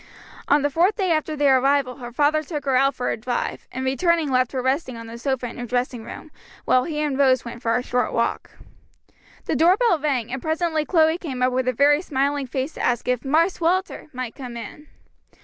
On 0.47 0.63
the 0.63 0.71
fourth 0.71 0.95
day 0.95 1.11
after 1.11 1.35
their 1.35 1.59
arrival 1.59 1.97
her 1.97 2.11
father 2.11 2.41
took 2.41 2.65
her 2.65 2.75
out 2.75 2.95
for 2.95 3.11
a 3.11 3.17
drive, 3.17 3.67
and 3.71 3.85
returning 3.85 4.31
left 4.31 4.51
her 4.51 4.59
resting 4.63 4.97
on 4.97 5.05
the 5.05 5.19
sofa 5.19 5.45
in 5.45 5.59
her 5.59 5.65
dressing 5.67 6.03
room, 6.03 6.31
while 6.65 6.85
he 6.85 6.99
and 7.01 7.19
Rose 7.19 7.45
went 7.45 7.61
for 7.61 7.75
a 7.75 7.83
short 7.83 8.11
walk. 8.11 8.49
The 9.45 9.55
door 9.55 9.77
bell 9.77 9.99
rang, 9.99 10.33
and 10.33 10.41
presently 10.41 10.85
Chloe 10.85 11.19
came 11.19 11.43
up 11.43 11.53
with 11.53 11.67
a 11.67 11.71
very 11.71 12.01
smiling 12.01 12.47
face 12.47 12.73
to 12.73 12.81
ask 12.81 13.07
if 13.07 13.23
"Marse 13.23 13.61
Walter" 13.61 14.07
might 14.11 14.33
come 14.33 14.57
in. 14.57 14.87